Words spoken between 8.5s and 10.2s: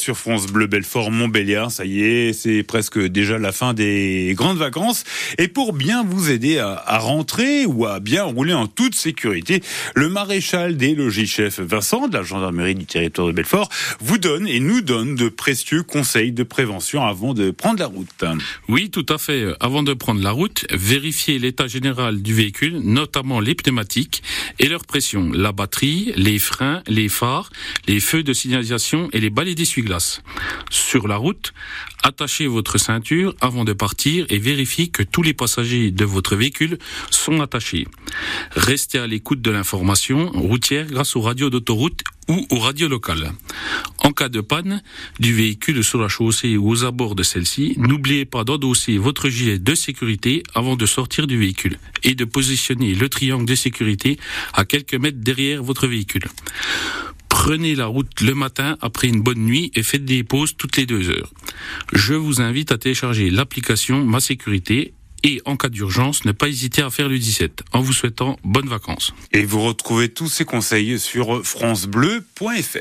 en toute sécurité, le